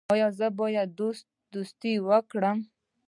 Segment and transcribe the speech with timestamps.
[0.13, 0.89] ایا زه باید
[1.53, 2.57] دوستي وکړم؟